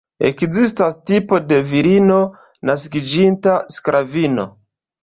Ekzistas 0.27 0.97
tipo 1.11 1.39
de 1.51 1.59
virino 1.73 2.17
naskiĝinta 2.71 3.57
sklavino. 3.79 4.53